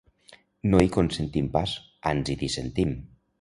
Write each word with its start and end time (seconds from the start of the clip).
No 0.71 0.79
hi 0.85 0.89
consentim 0.95 1.49
pas, 1.57 1.75
ans 2.13 2.33
hi 2.35 2.39
dissentim. 2.41 2.97